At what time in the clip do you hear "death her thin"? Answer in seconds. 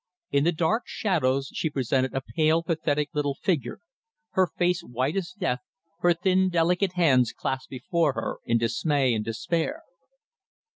5.37-6.49